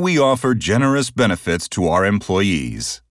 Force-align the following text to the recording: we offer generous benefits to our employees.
we 0.00 0.18
offer 0.18 0.54
generous 0.54 1.10
benefits 1.10 1.68
to 1.70 1.88
our 1.88 2.04
employees. 2.04 3.02